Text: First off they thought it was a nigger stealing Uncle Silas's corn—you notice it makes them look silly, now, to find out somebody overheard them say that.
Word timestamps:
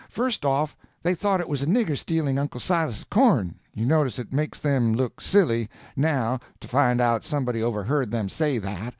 First 0.09 0.45
off 0.45 0.75
they 1.03 1.13
thought 1.13 1.41
it 1.41 1.47
was 1.47 1.61
a 1.61 1.67
nigger 1.67 1.95
stealing 1.95 2.39
Uncle 2.39 2.59
Silas's 2.59 3.03
corn—you 3.03 3.85
notice 3.85 4.17
it 4.17 4.33
makes 4.33 4.57
them 4.57 4.95
look 4.95 5.21
silly, 5.21 5.69
now, 5.95 6.39
to 6.59 6.67
find 6.67 6.99
out 6.99 7.23
somebody 7.23 7.61
overheard 7.61 8.09
them 8.09 8.27
say 8.27 8.57
that. 8.57 8.89